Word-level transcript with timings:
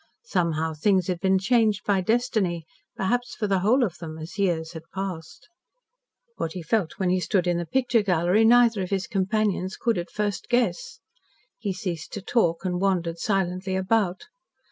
Somehow 0.25 0.73
things 0.73 1.05
had 1.05 1.19
been 1.19 1.37
changed 1.37 1.85
by 1.85 2.01
Destiny 2.01 2.65
perhaps 2.95 3.35
for 3.35 3.45
the 3.45 3.59
whole 3.59 3.83
of 3.83 3.99
them, 3.99 4.17
as 4.17 4.39
years 4.39 4.71
had 4.73 4.81
passed. 4.91 5.47
What 6.37 6.53
he 6.53 6.63
felt 6.63 6.93
when 6.97 7.11
he 7.11 7.19
stood 7.19 7.45
in 7.45 7.59
the 7.59 7.67
picture 7.67 8.01
gallery 8.01 8.43
neither 8.43 8.81
of 8.81 8.89
his 8.89 9.05
companions 9.05 9.77
could 9.77 9.99
at 9.99 10.09
first 10.09 10.49
guess. 10.49 10.99
He 11.59 11.71
ceased 11.71 12.11
to 12.13 12.21
talk, 12.23 12.65
and 12.65 12.81
wandered 12.81 13.19
silently 13.19 13.75
about. 13.75 14.25